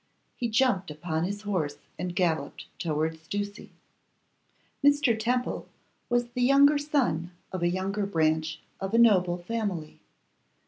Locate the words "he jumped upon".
0.35-1.25